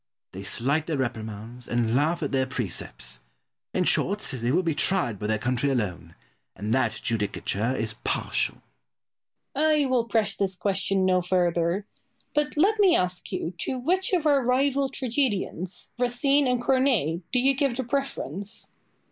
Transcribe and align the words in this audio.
They 0.31 0.41
slight 0.41 0.87
their 0.87 0.97
reprimands, 0.97 1.67
and 1.67 1.93
laugh 1.95 2.23
at 2.23 2.31
their 2.31 2.47
precepts 2.47 3.21
in 3.71 3.83
short, 3.83 4.21
they 4.33 4.51
will 4.51 4.63
be 4.63 4.73
tried 4.73 5.19
by 5.19 5.27
their 5.27 5.37
country 5.37 5.69
alone; 5.69 6.15
and 6.55 6.73
that 6.73 6.99
judicature 7.03 7.75
is 7.75 7.93
partial. 8.03 8.63
Boileau. 9.53 9.69
I 9.69 9.85
will 9.85 10.05
press 10.05 10.35
this 10.35 10.55
question 10.55 11.05
no 11.05 11.21
further. 11.21 11.85
But 12.33 12.57
let 12.57 12.79
me 12.79 12.95
ask 12.95 13.31
you 13.31 13.53
to 13.59 13.77
which 13.77 14.11
of 14.13 14.25
our 14.25 14.43
rival 14.43 14.89
tragedians, 14.89 15.91
Racine 15.99 16.47
and 16.47 16.63
Corneille, 16.63 17.19
do 17.31 17.37
you 17.39 17.53
give 17.53 17.77
the 17.77 17.83
preference? 17.83 18.71